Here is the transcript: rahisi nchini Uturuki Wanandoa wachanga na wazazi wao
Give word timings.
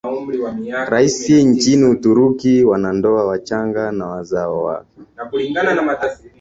rahisi 0.89 1.43
nchini 1.43 1.83
Uturuki 1.85 2.63
Wanandoa 2.63 3.25
wachanga 3.27 3.91
na 3.91 4.05
wazazi 4.05 4.49
wao 4.53 4.85